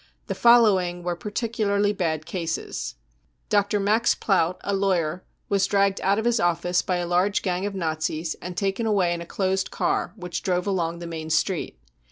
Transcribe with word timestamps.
The 0.25 0.33
following 0.33 1.03
were 1.03 1.15
particularly 1.15 1.93
bad 1.93 2.25
cases: 2.25 2.95
j" 2.95 2.99
Dr. 3.55 3.79
Max 3.79 4.15
Plant, 4.15 4.57
a 4.63 4.73
lawyer, 4.73 5.23
was 5.47 5.67
dragged 5.67 6.01
out 6.01 6.17
of 6.17 6.25
his 6.25 6.39
office 6.39 6.81
by 6.81 6.97
a 6.97 7.05
large 7.05 7.43
gang 7.43 7.67
of 7.67 7.75
Nazis 7.75 8.33
and 8.41 8.57
taken 8.57 8.87
away 8.87 9.13
in 9.13 9.21
a 9.21 9.27
closed 9.27 9.69
car 9.69 10.13
which 10.15 10.41
drove 10.41 10.65
along 10.65 10.97
the 10.97 11.05
main 11.05 11.29
street. 11.29 11.77